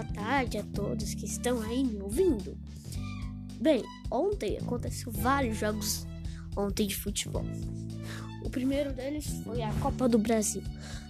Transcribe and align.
boa 0.00 0.04
tarde 0.14 0.56
a 0.56 0.62
todos 0.62 1.12
que 1.12 1.26
estão 1.26 1.60
aí 1.60 1.84
me 1.84 2.00
ouvindo. 2.00 2.56
Bem, 3.60 3.84
ontem 4.10 4.56
aconteceu 4.56 5.12
vários 5.12 5.58
jogos 5.58 6.06
ontem 6.56 6.86
de 6.86 6.96
futebol. 6.96 7.44
O 8.42 8.48
primeiro 8.48 8.94
deles 8.94 9.26
foi 9.44 9.60
a 9.62 9.70
Copa 9.74 10.08
do 10.08 10.18
Brasil. 10.18 10.62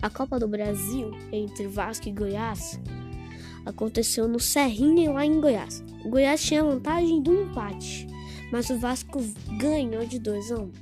A 0.03 0.11
Copa 0.11 0.41
do 0.41 0.49
Brasil 0.49 1.13
entre 1.31 1.69
Vasco 1.69 2.09
e 2.09 2.13
Goiás 2.13 2.81
aconteceu 3.65 4.27
no 4.27 4.41
Serrinha 4.41 5.13
lá 5.13 5.25
em 5.25 5.41
Goiás. 5.41 5.85
O 6.05 6.09
Goiás 6.09 6.43
tinha 6.43 6.65
vantagem 6.65 7.23
do 7.23 7.43
empate, 7.43 8.09
mas 8.51 8.71
o 8.71 8.79
Vasco 8.79 9.21
ganhou 9.57 10.05
de 10.05 10.19
2 10.19 10.51
a 10.51 10.57
1. 10.57 10.63
Um. 10.63 10.73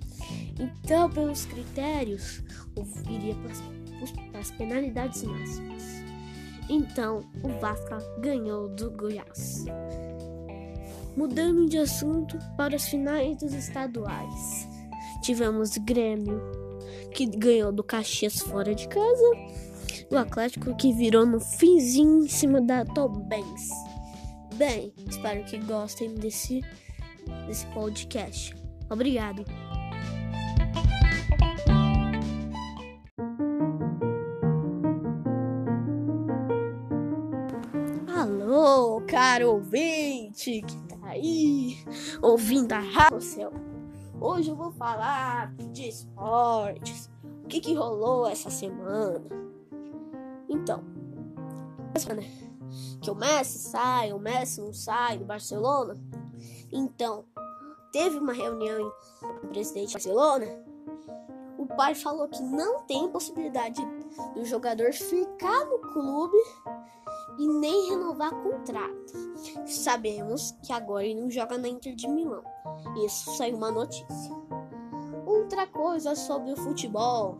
Então, 0.59 1.11
pelos 1.11 1.45
critérios, 1.45 2.43
iria 3.11 3.35
para 3.35 4.40
as 4.40 4.50
penalidades 4.53 5.22
máximas. 5.25 5.97
Então, 6.68 7.21
o 7.43 7.49
Vasco 7.61 7.96
ganhou 8.21 8.68
do 8.68 8.90
Goiás. 8.90 9.64
Mudando 11.17 11.68
de 11.68 11.79
assunto 11.79 12.39
para 12.57 12.77
as 12.77 12.89
finais 12.89 13.39
dos 13.39 13.53
estaduais. 13.54 14.68
Tivemos 15.22 15.77
Grêmio, 15.79 16.41
que 17.13 17.27
ganhou 17.27 17.72
do 17.72 17.82
Caxias 17.82 18.41
fora 18.41 18.75
de 18.75 18.86
casa. 18.89 19.32
O 20.11 20.17
Atlético 20.17 20.77
que 20.77 20.93
virou 20.93 21.27
no 21.27 21.41
finzinho 21.41 22.25
em 22.25 22.29
cima 22.29 22.61
da 22.61 22.85
Tombense. 22.85 23.72
Bem, 24.55 24.93
espero 25.08 25.44
que 25.44 25.58
gostem 25.58 26.14
desse, 26.14 26.63
desse 27.46 27.66
podcast. 27.66 28.55
Obrigado. 28.91 29.44
Caro 39.39 39.53
ouvinte 39.53 40.62
que 40.62 40.83
tá 40.89 40.98
aí 41.03 41.78
ouvindo 42.20 42.72
a 42.72 42.81
rádio 42.81 43.53
Hoje 44.20 44.50
eu 44.50 44.56
vou 44.56 44.72
falar 44.72 45.55
de 45.70 45.89
esportes. 45.89 47.08
O 47.45 47.47
que, 47.47 47.61
que 47.61 47.72
rolou 47.72 48.27
essa 48.27 48.50
semana? 48.50 49.25
Então, 50.48 50.83
que 53.00 53.08
o 53.08 53.14
Messi 53.14 53.58
sai, 53.58 54.12
o 54.12 54.19
Messi 54.19 54.61
não 54.61 54.72
sai 54.72 55.19
do 55.19 55.25
Barcelona. 55.25 55.97
Então, 56.73 57.25
teve 57.92 58.19
uma 58.19 58.33
reunião 58.33 58.92
com 59.20 59.47
o 59.47 59.50
presidente 59.50 59.91
do 59.91 59.92
Barcelona. 59.92 60.47
O 61.56 61.67
pai 61.67 61.95
falou 61.95 62.27
que 62.27 62.42
não 62.42 62.83
tem 62.83 63.08
possibilidade 63.08 63.80
do 64.34 64.45
jogador 64.45 64.92
ficar 64.92 65.64
no 65.67 65.78
clube 65.92 66.39
e 67.38 67.46
nem 67.46 67.90
renovar 67.90 68.30
contrato. 68.42 69.12
Sabemos 69.66 70.52
que 70.62 70.72
agora 70.72 71.04
ele 71.04 71.20
não 71.20 71.30
joga 71.30 71.58
na 71.58 71.68
Inter 71.68 71.94
de 71.94 72.08
Milão. 72.08 72.42
Isso 73.04 73.36
saiu 73.36 73.56
uma 73.56 73.70
notícia. 73.70 74.36
Outra 75.26 75.66
coisa 75.66 76.14
sobre 76.14 76.52
o 76.52 76.56
futebol. 76.56 77.36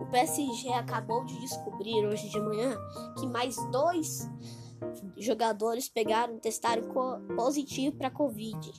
O 0.00 0.06
PSG 0.06 0.72
acabou 0.72 1.24
de 1.24 1.38
descobrir 1.40 2.06
hoje 2.06 2.28
de 2.28 2.40
manhã 2.40 2.76
que 3.18 3.26
mais 3.26 3.56
dois 3.70 4.28
jogadores 5.16 5.88
pegaram, 5.88 6.38
testaram 6.38 6.82
positivo 7.36 7.96
para 7.96 8.10
Covid. 8.10 8.72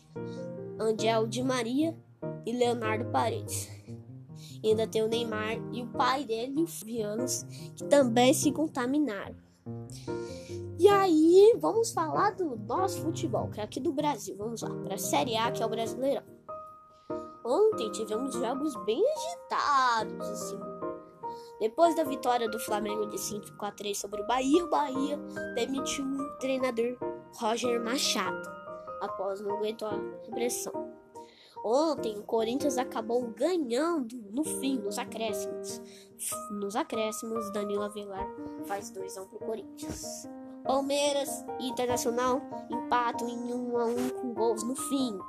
Angel 0.79 1.27
Di 1.27 1.43
Maria 1.43 1.97
e 2.45 2.51
Leonardo 2.51 3.05
Paredes. 3.05 3.69
E 4.61 4.69
ainda 4.69 4.87
tem 4.87 5.03
o 5.03 5.07
Neymar 5.07 5.57
e 5.71 5.81
o 5.81 5.87
pai 5.87 6.25
dele, 6.25 6.61
o 6.61 6.65
Vianos, 6.65 7.43
que 7.75 7.83
também 7.85 8.33
se 8.33 8.51
contaminaram. 8.51 9.35
E 10.84 10.89
aí, 10.89 11.56
vamos 11.62 11.94
falar 11.94 12.31
do 12.31 12.58
nosso 12.58 13.03
futebol, 13.03 13.49
que 13.49 13.61
é 13.61 13.64
aqui 13.64 13.80
do 13.80 13.94
Brasil. 13.94 14.36
Vamos 14.36 14.61
lá, 14.61 14.70
para 14.83 14.95
a 14.95 14.98
Série 14.98 15.38
A, 15.38 15.49
que 15.49 15.64
é 15.64 15.66
o 15.66 15.70
Brasileirão. 15.70 16.26
Ontem 17.42 17.89
tivemos 17.94 18.33
jogos 18.33 18.76
bem 18.83 19.02
agitados, 19.02 20.27
assim. 20.27 20.60
Depois 21.61 21.95
da 21.95 22.04
vitória 22.04 22.49
do 22.49 22.60
Flamengo 22.60 23.05
de 23.05 23.17
5 23.17 23.64
a 23.64 23.72
3 23.72 23.98
sobre 23.98 24.23
o 24.23 24.27
Bahia, 24.27 24.66
o 24.66 24.70
Bahia 24.70 25.17
demitiu 25.55 26.04
o 26.04 26.38
treinador 26.39 26.98
Roger 27.38 27.82
Machado, 27.82 28.45
após 28.99 29.39
não 29.39 29.55
aguentar 29.55 29.93
a 29.93 30.32
pressão. 30.32 30.92
Ontem 31.64 32.20
o 32.20 32.23
Corinthians 32.23 32.77
acabou 32.77 33.22
ganhando 33.30 34.22
no 34.33 34.43
fim, 34.43 34.80
nos 34.80 34.99
acréscimos. 34.99 35.82
Nos 36.52 36.76
acréscimos, 36.76 37.54
Danilo 37.54 37.83
Avelar 37.83 38.27
faz 38.66 38.92
2 38.92 39.17
a 39.17 39.22
1 39.22 39.27
pro 39.27 39.39
Corinthians. 39.39 40.27
Palmeiras 40.63 41.45
e 41.59 41.67
Internacional 41.67 42.41
empatam 42.69 43.27
em 43.27 43.53
1 43.53 43.77
a 43.77 43.85
1 43.85 44.09
com 44.21 44.33
gols 44.33 44.63
no 44.63 44.75
fim. 44.75 45.19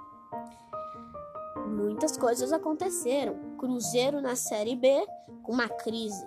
Muitas 1.66 2.16
coisas 2.16 2.52
aconteceram. 2.52 3.36
Cruzeiro 3.58 4.20
na 4.20 4.36
Série 4.36 4.76
B 4.76 5.06
com 5.42 5.52
uma 5.52 5.68
crise. 5.68 6.26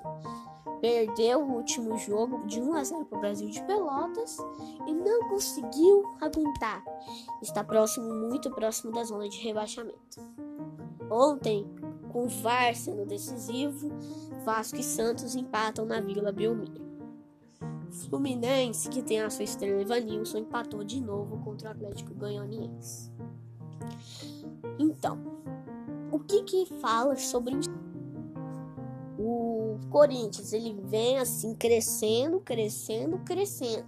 Perdeu 0.81 1.41
o 1.41 1.55
último 1.55 1.97
jogo 1.97 2.45
de 2.45 2.61
1 2.61 2.73
a 2.73 2.83
0 2.83 3.05
para 3.05 3.17
o 3.17 3.21
Brasil 3.21 3.49
de 3.49 3.63
Pelotas 3.63 4.37
e 4.85 4.93
não 4.93 5.29
conseguiu 5.29 6.03
aguentar. 6.21 6.83
Está 7.41 7.63
próximo, 7.63 8.13
muito 8.13 8.51
próximo 8.51 8.91
da 8.91 9.03
zona 9.03 9.27
de 9.27 9.39
rebaixamento. 9.39 10.19
Ontem, 11.09 11.65
com 12.11 12.27
VAR 12.27 12.75
sendo 12.75 13.05
decisivo, 13.05 13.89
Vasco 14.43 14.77
e 14.77 14.83
Santos 14.83 15.35
empatam 15.35 15.85
na 15.85 15.99
Vila 15.99 16.31
Belmiro. 16.31 16.86
Fluminense, 17.91 18.89
que 18.89 19.01
tem 19.01 19.21
a 19.21 19.29
sua 19.29 19.43
estrela 19.43 19.81
Evanilson, 19.81 20.39
empatou 20.39 20.83
de 20.83 21.01
novo 21.01 21.37
contra 21.43 21.69
o 21.69 21.71
Atlético 21.71 22.13
Goianiense. 22.13 23.11
Então, 24.79 25.19
o 26.11 26.19
que 26.19 26.43
que 26.43 26.65
fala 26.79 27.15
sobre 27.15 27.55
o 29.17 29.77
Corinthians? 29.89 30.53
Ele 30.53 30.79
vem 30.83 31.17
assim 31.17 31.55
crescendo, 31.55 32.39
crescendo, 32.39 33.17
crescendo, 33.19 33.87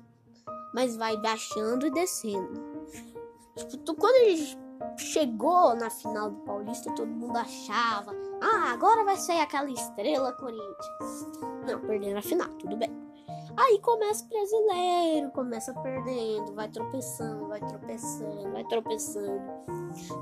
mas 0.73 0.95
vai 0.95 1.15
baixando 1.17 1.85
e 1.85 1.91
descendo. 1.91 2.69
Tipo, 3.55 3.95
quando 3.95 4.15
ele 4.15 4.57
chegou 4.97 5.75
na 5.75 5.89
final 5.89 6.31
do 6.31 6.37
Paulista, 6.41 6.93
todo 6.93 7.07
mundo 7.07 7.37
achava, 7.37 8.13
ah, 8.41 8.71
agora 8.71 9.03
vai 9.03 9.17
sair 9.17 9.41
aquela 9.41 9.69
estrela 9.69 10.33
Corinthians. 10.33 11.27
Não, 11.65 11.79
perdendo 11.81 12.17
a 12.17 12.21
final, 12.21 12.49
tudo 12.49 12.77
bem. 12.77 12.98
Aí 13.59 13.77
começa 13.79 14.23
o 14.23 14.29
brasileiro, 14.29 15.31
começa 15.31 15.73
perdendo, 15.81 16.53
vai 16.53 16.69
tropeçando, 16.69 17.45
vai 17.49 17.59
tropeçando, 17.59 18.51
vai 18.53 18.63
tropeçando. 18.63 19.41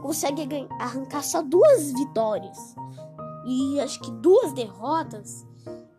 Consegue 0.02 0.68
arrancar 0.80 1.24
só 1.24 1.44
duas 1.44 1.92
vitórias. 1.92 2.58
E 3.46 3.80
acho 3.80 4.02
que 4.02 4.10
duas 4.10 4.54
derrotas 4.54 5.46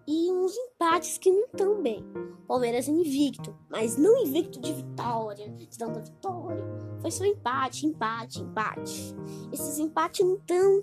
e 0.04 0.32
uns 0.32 0.52
empates 0.56 1.16
que 1.16 1.30
não 1.30 1.44
estão 1.44 1.80
bem. 1.80 2.04
Palmeiras 2.48 2.88
invicto, 2.88 3.56
mas 3.70 3.96
não 3.96 4.18
invicto 4.18 4.58
de 4.58 4.72
vitória, 4.72 5.48
de 5.48 5.68
tanta 5.78 6.00
vitória. 6.00 6.64
Foi 7.00 7.10
só 7.12 7.24
empate, 7.24 7.86
empate, 7.86 8.42
empate. 8.42 9.14
Esses 9.52 9.78
empates 9.78 10.26
não 10.26 10.34
estão. 10.34 10.80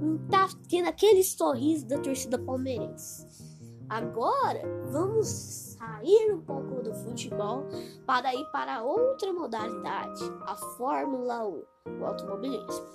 Não 0.00 0.16
tá 0.26 0.48
tendo 0.70 0.88
aquele 0.88 1.22
sorriso 1.22 1.86
da 1.86 1.98
torcida 1.98 2.38
palmeirense. 2.38 3.49
Agora 3.90 4.62
vamos 4.92 5.26
sair 5.26 6.32
um 6.32 6.40
pouco 6.40 6.80
do 6.80 6.94
futebol 6.94 7.66
para 8.06 8.32
ir 8.32 8.44
para 8.52 8.84
outra 8.84 9.32
modalidade, 9.32 10.22
a 10.42 10.54
Fórmula 10.54 11.44
1, 11.44 11.64
o 12.00 12.06
automobilismo. 12.06 12.86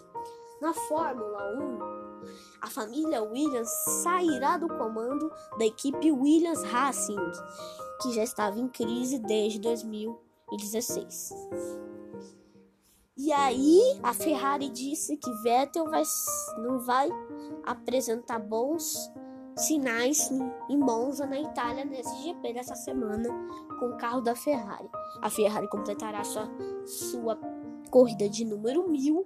Na 0.61 0.73
Fórmula 0.73 1.53
1, 1.59 1.79
a 2.61 2.67
família 2.67 3.22
Williams 3.22 3.69
sairá 4.03 4.57
do 4.57 4.69
comando 4.69 5.29
da 5.59 5.66
equipe 5.66 6.14
Williams 6.14 6.64
Racing, 6.64 7.19
que 8.02 8.14
já 8.14 8.23
estava 8.23 8.58
em 8.58 8.69
crise 8.69 9.19
desde 9.19 9.59
2016. 9.59 11.34
E 13.17 13.34
aí, 13.34 13.99
a 14.02 14.14
Ferrari 14.14 14.69
disse 14.69 15.17
que 15.17 15.29
Vettel 15.43 15.90
vai, 15.90 16.03
não 16.58 16.79
vai 16.79 17.09
apresentar 17.66 18.40
bons 18.40 19.11
sinais 19.55 20.29
em 20.69 20.78
Monza, 20.78 21.25
na 21.25 21.40
Itália, 21.40 21.85
nesse 21.85 22.16
GP 22.23 22.53
dessa 22.53 22.75
semana, 22.75 23.29
com 23.79 23.87
o 23.87 23.97
carro 23.97 24.22
da 24.22 24.35
Ferrari. 24.35 24.90
A 25.22 25.29
Ferrari 25.29 25.67
completará 25.69 26.23
sua, 26.23 26.49
sua 26.85 27.40
corrida 27.90 28.28
de 28.29 28.43
número 28.43 28.87
1000 28.87 29.25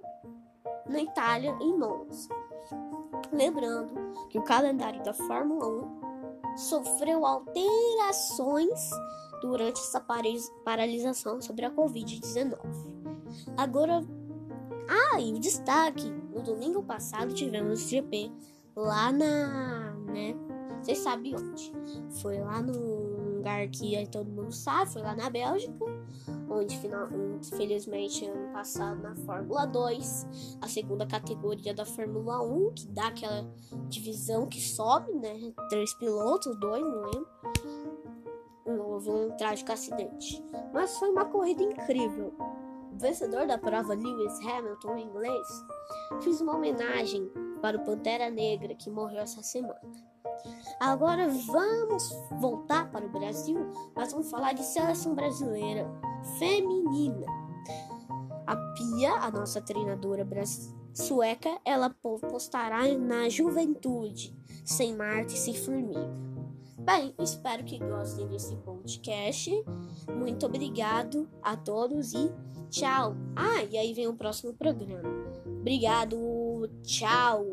na 0.88 1.00
Itália, 1.00 1.56
em 1.60 1.76
Monza. 1.76 2.28
Lembrando 3.32 3.92
que 4.28 4.38
o 4.38 4.42
calendário 4.42 5.02
da 5.02 5.12
Fórmula 5.12 5.66
1 5.66 6.56
sofreu 6.56 7.24
alterações 7.24 8.90
durante 9.40 9.80
essa 9.80 10.00
paralisação 10.64 11.40
sobre 11.40 11.64
a 11.64 11.70
Covid-19. 11.70 12.58
Agora, 13.56 14.04
ah, 14.88 15.20
e 15.20 15.32
o 15.32 15.38
destaque: 15.38 16.10
no 16.32 16.42
domingo 16.42 16.82
passado 16.82 17.32
tivemos 17.32 17.84
o 17.84 17.88
GP 17.88 18.32
lá 18.74 19.12
na, 19.12 19.89
Vocês 20.90 21.04
sabem 21.04 21.36
onde? 21.36 21.72
Foi 22.20 22.40
lá 22.40 22.60
no 22.60 23.36
lugar 23.36 23.68
que 23.68 24.08
todo 24.08 24.28
mundo 24.28 24.50
sabe, 24.50 24.90
foi 24.90 25.02
lá 25.02 25.14
na 25.14 25.30
Bélgica, 25.30 25.72
onde 26.50 26.80
infelizmente 27.40 28.26
ano 28.26 28.52
passado 28.52 29.00
na 29.00 29.14
Fórmula 29.14 29.66
2, 29.66 30.58
a 30.60 30.66
segunda 30.66 31.06
categoria 31.06 31.72
da 31.72 31.84
Fórmula 31.84 32.42
1, 32.42 32.72
que 32.74 32.88
dá 32.88 33.06
aquela 33.06 33.48
divisão 33.88 34.48
que 34.48 34.60
sobe, 34.60 35.12
né? 35.12 35.52
Três 35.68 35.94
pilotos, 35.94 36.58
dois, 36.58 36.82
não 36.82 37.02
lembro. 37.02 37.28
Houve 38.66 39.10
um 39.10 39.30
trágico 39.36 39.70
acidente. 39.70 40.44
Mas 40.72 40.98
foi 40.98 41.10
uma 41.10 41.24
corrida 41.24 41.62
incrível. 41.62 42.34
O 42.92 42.98
vencedor 42.98 43.46
da 43.46 43.56
prova, 43.56 43.94
Lewis 43.94 44.40
Hamilton, 44.40 44.96
em 44.96 45.04
inglês, 45.04 45.64
fez 46.20 46.40
uma 46.40 46.56
homenagem 46.56 47.30
para 47.62 47.76
o 47.76 47.84
Pantera 47.84 48.28
Negra 48.28 48.74
que 48.74 48.90
morreu 48.90 49.20
essa 49.20 49.40
semana. 49.40 49.78
Agora 50.78 51.28
vamos 51.28 52.10
voltar 52.40 52.90
para 52.90 53.04
o 53.04 53.10
Brasil, 53.10 53.58
mas 53.94 54.12
vamos 54.12 54.30
falar 54.30 54.52
de 54.54 54.62
seleção 54.62 55.14
brasileira 55.14 55.86
feminina. 56.38 57.26
A 58.46 58.56
Pia, 58.56 59.12
a 59.12 59.30
nossa 59.30 59.60
treinadora 59.60 60.26
sueca, 60.92 61.60
ela 61.64 61.90
postará 61.90 62.86
na 62.98 63.28
Juventude, 63.28 64.36
sem 64.64 64.94
Marte 64.96 65.34
e 65.34 65.38
sem 65.38 65.54
Formiga. 65.54 66.30
Bem, 66.78 67.14
espero 67.18 67.62
que 67.62 67.78
gostem 67.78 68.26
desse 68.26 68.56
podcast. 68.56 69.50
Muito 70.18 70.46
obrigado 70.46 71.28
a 71.42 71.56
todos 71.56 72.14
e 72.14 72.32
tchau. 72.70 73.14
Ah, 73.36 73.62
e 73.70 73.76
aí 73.76 73.92
vem 73.92 74.08
o 74.08 74.16
próximo 74.16 74.54
programa. 74.54 75.08
Obrigado, 75.46 76.68
tchau. 76.82 77.44